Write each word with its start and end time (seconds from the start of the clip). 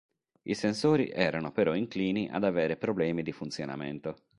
I 0.41 0.55
sensori 0.55 1.09
erano 1.09 1.51
però 1.51 1.75
inclini 1.75 2.27
ad 2.27 2.43
avere 2.43 2.75
problemi 2.75 3.21
di 3.21 3.31
funzionamento. 3.31 4.15